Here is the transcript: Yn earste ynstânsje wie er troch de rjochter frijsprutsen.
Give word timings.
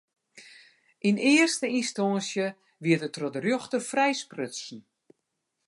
Yn 1.07 1.17
earste 1.33 1.67
ynstânsje 1.79 2.47
wie 2.83 2.95
er 3.05 3.11
troch 3.15 3.33
de 3.33 3.39
rjochter 3.41 3.81
frijsprutsen. 3.91 4.81